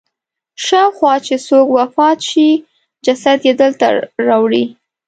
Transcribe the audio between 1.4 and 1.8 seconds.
څوک